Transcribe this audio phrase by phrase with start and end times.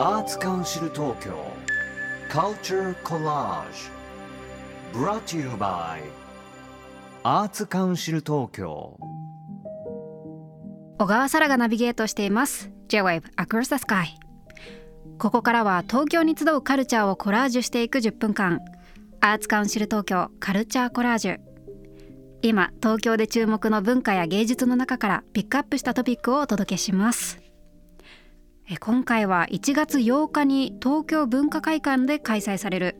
[0.00, 1.44] Arts Council Tokyo
[2.30, 3.90] Culture Collage
[4.94, 6.00] Brought to you by
[7.22, 8.96] Arts Council Tokyo
[10.98, 12.70] 小川沙羅がナビゲートしています。
[12.88, 14.06] J-Wave Across the Sky
[15.18, 18.60] ここからは東京に集うカルチャーをコラージュしていく10分間。
[19.20, 21.36] アーツカウンシル東京カルチャーコラージュ
[22.40, 27.49] 今東京で注目の文化や芸術の中からピックアップしたトピックをお届けします。
[28.78, 32.96] 今回は1月8日に東京文化会館で開催される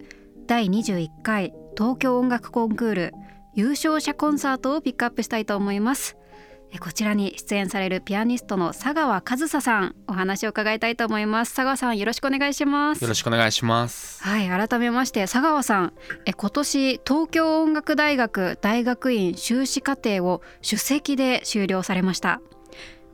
[0.47, 3.15] 第21回東京音楽コンクール
[3.55, 6.17] 優勝者コンサートをピックアップしたいと思います。
[6.73, 11.55] えこちらに出演されるピアニストの佐川和沙さんお話を伺いたいと思います。
[11.55, 13.02] 佐川さんよろしくお願いします。
[13.02, 14.23] よろしくお願いします。
[14.23, 15.93] はい改めまして佐川さん
[16.27, 22.41] え今年東京音楽大学大学院修士課程を首席で修了されました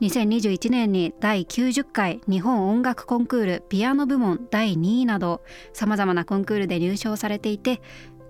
[0.01, 5.41] 2021年に第90回日本音楽コンクールピアノ部門第2位など
[5.73, 7.81] さまざまなコンクールで入賞されていて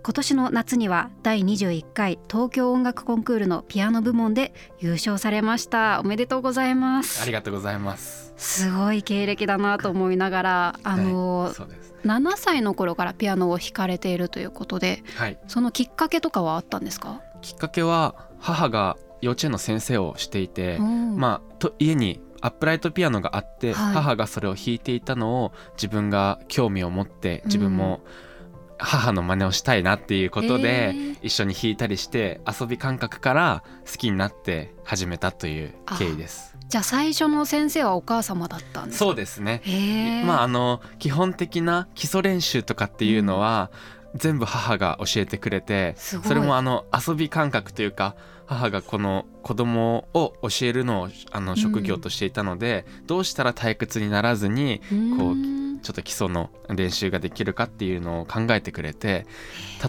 [0.02, 8.34] 今年の夏には第21回東京音楽コンクールのピアノ部門で優勝されましたおめでとうございますありがとうございます。
[8.38, 11.94] すごい経歴だなと思いながらあの、はいそうです。
[12.06, 15.38] 7歳の頃からピアノを弾かれているということではい。
[15.48, 21.18] そのきっかけとかはあったんですか、きっかけは母が幼稚園の先生をしていて、うん。
[21.18, 23.94] まあと家にアップライトピアノがあって、はい。
[23.94, 28.02] 母がそれを弾いていたのを自分が興味を持って自分も
[28.78, 31.18] 母の真似をしたいなっていうことで、えー。
[31.24, 36.56] 一緒に弾いたりして遊び感覚から好きになって始めたという経緯です。
[36.68, 39.06] じゃあ最初の先生はお母様だったんですか？
[39.06, 40.24] そうですね。
[40.26, 43.72] まああの基本的な基礎練習とかっていうのは、
[44.16, 54.80] 全部母が教えてくれてそれもあの遊び感覚というか母がこの子供を教えるのをあの職業としていたので、どうしたら退屈にならずに
[55.18, 55.58] こううん。
[55.82, 59.26] ちょっと基礎の練習ができるかっていうのを考えてくれて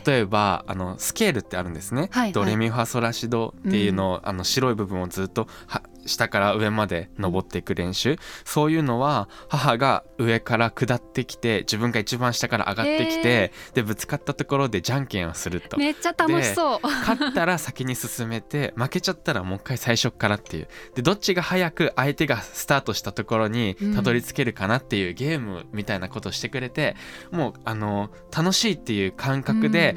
[0.05, 8.19] 例えばあのスケールってあるんですね、はいドレミファソラシドっていうのを、あの白い部分をずっとは下から上まで登っていく練習。
[8.45, 15.77] そういうのは母が上から下ってきて自分が一番下から上がってきて、でぶつかったところでじゃんけんをすると。
[15.77, 16.81] めっちゃ楽しそう。
[16.83, 20.69] 勝ったら先に進めて負けちゃったらもう一回最初からっていう。
[20.95, 26.97] でどっちが早く相手がスタートしたところにたどり着けるかなっていうゲームみたいなことをしてくれて、
[27.31, 29.97] もうあの楽しいっていう感覚で、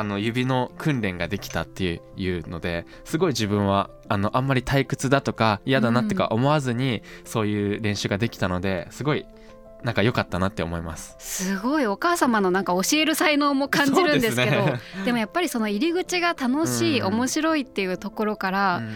[0.00, 9.26] あの指の訓練ができたっていうのですごい自分はあのあんまり退屈だとか嫌だなってか思わずに、そういう練習ができたのですごい
[9.82, 11.16] なんか良かったなって思います。
[11.18, 11.86] すごい。
[11.86, 14.50] お母様のなんか教える才能も感じるんですけど。
[14.50, 14.72] で
[15.06, 15.12] ね。
[15.12, 17.06] もやっぱりその入り口が楽しい、うん。
[17.14, 18.94] 面白いっていうところから、うん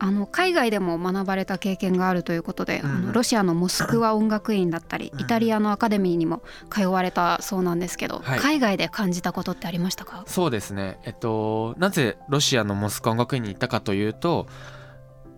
[0.00, 2.90] あの海外でも学ばれた経験があるということで、うん。
[2.90, 5.20] あのロシアのモスクワ音楽院だったり、うん。
[5.20, 8.38] イタリアのアカデミーにも通われたそうなんですけど、はい。
[8.38, 10.22] 海外で感じたことってありましたか？
[10.26, 10.98] そうですね。
[11.04, 14.46] えっとなぜロシアのモスクワ音楽院に行ったかというと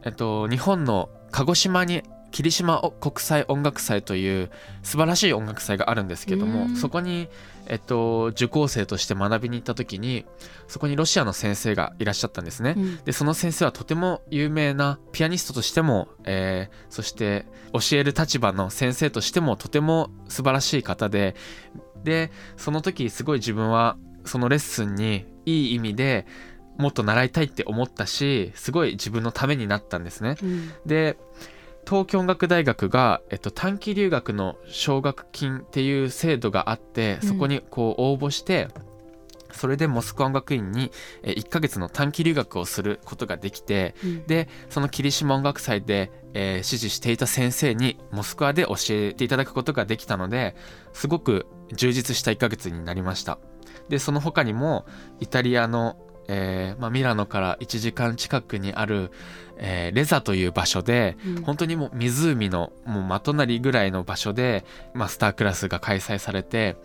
[0.04, 4.50] えっと日本の鹿児島に霧島国際音楽祭という
[4.82, 7.28] 素晴らしい音楽祭があるんですけどうんもそこに、
[7.66, 10.24] えっと、受講生として学びに行った時に
[10.68, 12.74] そこにロシアの先生がいらっしゃったんですね。
[12.76, 21.36] うんでその先生はとても有名なピアニストとしても、えーそして教える立場の先生としてもとても素晴らしい方で
[22.02, 26.26] でその時すごい自分はそのレッスンにいい意味で
[26.78, 30.36] もっと習いたいって思ったしすごい自分のためになったんですね。
[30.42, 31.16] うんで
[31.88, 37.28] 東京音楽大学が、えっと、短期留学の奨学金っていう制度があってうん。
[37.28, 38.68] そこにこう応募して、
[39.52, 40.92] それでモスクワ音楽院に
[41.22, 44.26] え1ヶ月の短期留学をすることができてうん。
[44.26, 50.54] でその霧島音楽祭で、えー指示していた先生にモスクワで教えていただくことができたので
[50.92, 53.38] すごく充実した1ヶ月になりました。
[53.88, 54.86] でその他にも
[55.18, 55.96] イタリアの、
[56.32, 59.10] えーまあ、ミラノから1時間近くにある、
[59.56, 61.42] えーレザという場所でうん。
[61.42, 64.64] 本当にもう湖のもう真隣ぐらいの場所で、
[64.94, 66.76] まあ、スタークラスが開催されて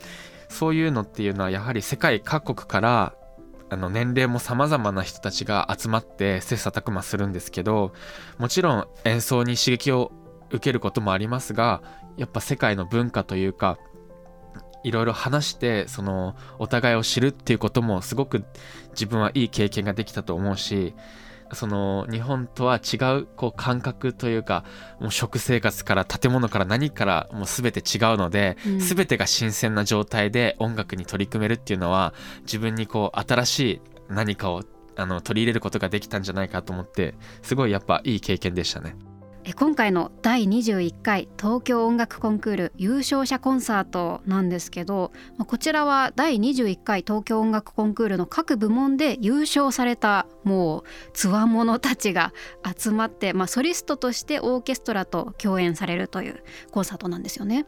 [0.50, 3.14] そういうのっていうのはやはり世界各国から
[3.70, 7.94] あの年齢も様々な人たちが集まって切磋琢磨するんですけど
[8.38, 10.12] もちろん演奏に刺激を
[10.50, 11.82] 受けることもありますが
[12.18, 13.78] やっぱ世界の文化というか
[14.86, 18.46] いろいろ話してそのお互いを知るっていうこともすごく
[18.92, 20.94] 自分はいい経験ができたと思うし
[21.54, 24.64] その日本とは違うこう感覚というか
[25.00, 34.64] もう食生活から建物から何からもう全て違うので、うん全てが新鮮な状態で音楽に取り組めるっていうのは自分にこう新しい何かを
[34.96, 38.96] あの取り入れることができたんじゃないかと思ってすごいやっぱいい経験でしたね。
[39.54, 45.12] 今回の第21回東京音楽コンクール優勝者コンサートなんですけど
[45.46, 50.84] こちらは第21回東京音楽コンクールの各部門で優勝されたもう
[51.14, 52.34] つわものたちが
[52.76, 57.68] 集まって、まあ、ソリストとしてオーケストラと共演されるというコンサートなんですよね。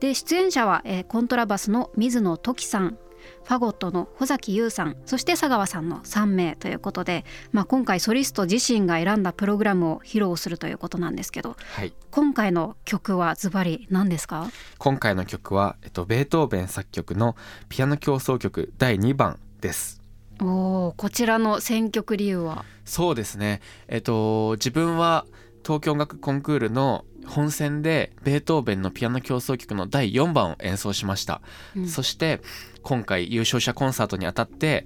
[0.00, 2.98] で出演者は、えコントラバスの水野時さん
[3.44, 11.92] ファゴットの穂崎優さんそして佐川さんの3名ということで、まあ、今回ソリスト自身が選んだプログラムを披露するということなんですけどはい。
[12.10, 14.48] 今回の曲はズバリ何ですか？
[14.78, 17.36] 今回の曲は、えっと、ベートーベン作曲の
[17.68, 20.00] ピアノ協奏曲第2番です。
[20.40, 22.64] おーこちらの選曲理由は？
[22.84, 23.60] そうですね。
[23.88, 25.24] えっと自分は
[25.62, 31.40] 東京音楽コンクールの本戦でベートーベンのピアノ協奏曲の第4番を演奏しました、
[31.76, 31.88] うん。
[31.88, 32.40] そして
[32.82, 34.84] 今回優勝者コンサートにあたって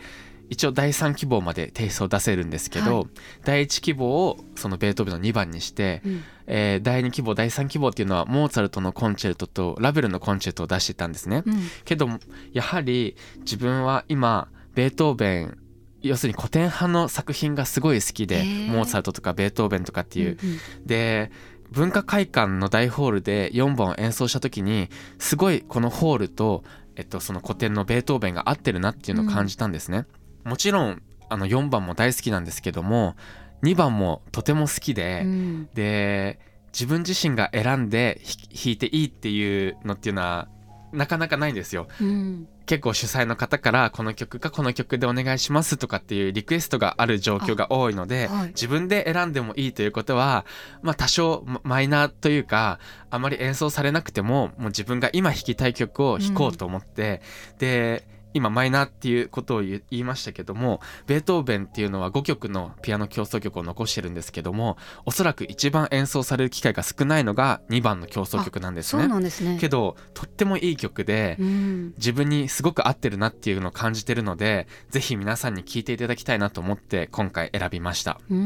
[0.49, 3.07] 一応第3希望まで提出を出せるんですけど、はい。
[3.45, 6.25] 第1希望をそのベートーベンの2番にして、うん。
[6.47, 11.55] えー第2希望第3希望っていうのはモーツァルトのコンチェルトとラベルのコンチェルトを出してたんですね、うん。
[11.85, 12.09] けど
[12.53, 15.59] やはり自分は今ベートーベン
[16.07, 20.87] 要するに古典派の作品がすごい好きでモーツァルトとかベートーベンとかっていう、うんうん。
[20.87, 21.31] で
[21.71, 24.89] 文化会館の大ホールで4番を演奏した時に
[25.19, 26.63] すごいこのホールと、
[26.95, 30.07] えっと、その古典のベートーベンが合ってるなっていうのを感じたんですね、
[30.45, 33.17] もちろんあの4番も大好きなんですけども
[33.65, 35.69] 2番もとても好きで、うん。
[35.75, 36.39] で
[36.73, 38.37] 自分自身が選んでひ
[38.67, 40.49] 弾いていいっていうのっていうのは
[40.97, 41.87] なかなかないんですよ。
[42.01, 42.49] うん。
[42.67, 48.49] 結構主催の方からこの曲かこの曲でお願いしますとかっていうリクエストがある状況が多いので、はい。
[48.49, 50.45] 自分で選んでもいいということは
[50.83, 57.23] まあ多少ママイナーというかあまり演奏されなくてももう自分が今弾きたい曲を弾こうと思って、
[57.59, 58.05] で
[58.37, 69.09] 今マイナーっていうことを言いましたけどもベートーベンっていうのは5曲のピアノ協奏曲を残してるんですけどもおそらく一番演奏される機会が少ないのが2番の協奏曲なんですそうね。
[69.09, 69.57] なんですね。
[69.59, 71.95] けどとってもいい曲で、うん。
[71.97, 78.21] 自分にすごく合ってるなっていうのを感じてるのでぜひ皆さんに聴いていただきたいなと思って今回選びました。
[78.29, 78.37] うー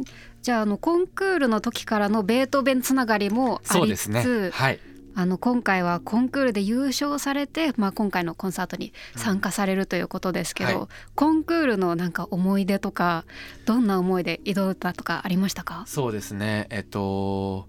[0.00, 0.04] ん。
[0.40, 4.50] じゃああのコンクールの時からのベートーベンつながりもありつつ、そうですね。
[4.52, 4.80] はい
[5.18, 10.88] あの今回はコンクールで優勝されて、まあ、今回のコンサートに参加されるということですけど、うんはい。
[11.14, 13.24] コンクールのなんか思い出とか
[13.64, 15.84] どんな思いで挑んだとかありましたか？
[15.86, 16.66] そうですね。
[16.68, 17.66] えっと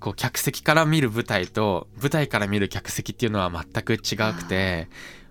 [0.00, 4.88] こう客席から見る舞台と舞台から見る客席っていうのは全く違くて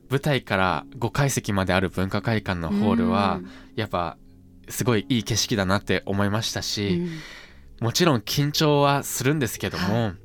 [0.10, 3.40] 舞台から5階席まである文化会館のホールは
[3.76, 4.18] やっぱ
[4.68, 6.64] すごいいい景色だなって思いましたうん。
[6.64, 7.02] し、
[7.80, 10.14] もちろん緊張はするんですけども、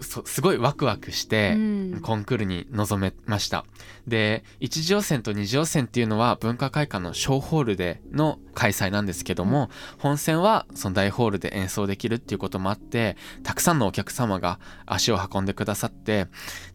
[0.00, 2.00] すごいワクワクして、うん。
[2.02, 3.64] コンクールに臨めました。
[4.06, 16.26] で一次予選と二次予選っていうのは文化会館の小ホールでの開催なんですけども、本戦はその大ホールで演奏できるっていうこともあってたくさんのお客様が足を運んでくださって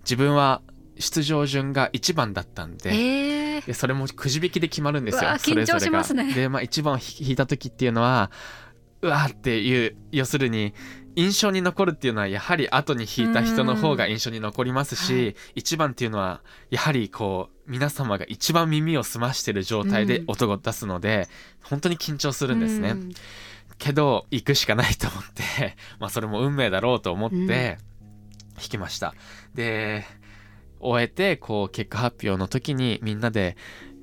[0.03, 0.61] 自分は
[0.97, 3.57] 出場順が1番だったんで,、え。
[3.59, 6.27] ーでそれもくじ引きで決まるんですよそれぞれ緊張しますね。
[6.29, 6.33] が。
[6.33, 8.31] で、まあ、1番を弾いた時っていうのは
[9.01, 10.73] うわーっていう要するに
[11.15, 21.27] 印象に残るっていうのはやはり後に弾いた人の方が印象に残りますはし、一番っていうのはやはりこう皆様が一番耳を澄ましてる状態でうん音を出すので、
[21.63, 22.91] 本当に緊張するんですね。
[22.91, 23.11] うん
[23.77, 27.77] けど行くしかないと思って まあそれも運命だろうと思ってうん弾
[28.57, 29.13] きました。
[29.53, 30.05] で
[30.79, 33.57] 終えてこう結果発表の時にみんなで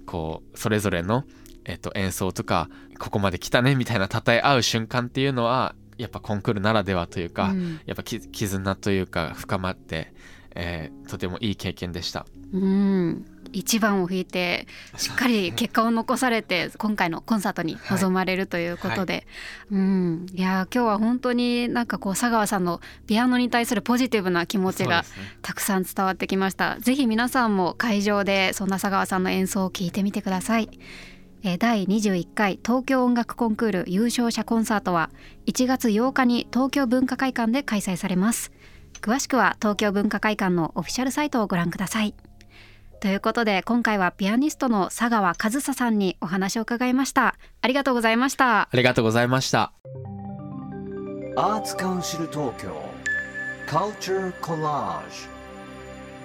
[0.04, 1.24] こうそれぞれの、
[1.64, 7.80] えっと、演奏とかここまで来たねみたいな称え合う瞬間っていうのはやっぱコンクールならではというか、うん。
[7.86, 10.12] やっぱき絆というか深まって、
[10.54, 12.26] えーとてもいい経験でした。
[12.52, 13.24] うん。
[13.52, 14.66] 一番を弾いて
[14.96, 19.26] しっかり結果を残されて今回のコンサートに臨まれるということで、
[19.70, 20.26] うん。
[20.34, 25.04] いやー今日は本当になんかこう佐川さんのピアノに対するポジティブな気持ちが
[25.42, 26.78] たくさん伝わってきました。
[26.80, 30.68] ぜひ皆さんも会場でそんな佐川さんの演奏を聞いてみてください。
[30.72, 31.11] えー
[31.42, 35.10] 第21回東京音楽コンクール優勝者コンサートは
[35.46, 38.52] 1月8日に東京文化会館で開催されます。
[39.00, 42.14] 詳しくは東京文化会館のオフィシャルサイトをご覧ください。
[43.00, 47.34] ということで今回はピアニストの佐川和沙さんにお話を伺いました。
[47.60, 48.60] ありがとうございました。
[48.60, 49.72] ありがとうございました。
[51.34, 52.70] アーツカウンシル東京
[53.66, 55.28] Culture Collage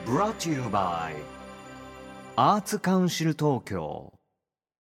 [0.05, 1.15] Brought to you by
[2.35, 4.16] アーツカウンシル東京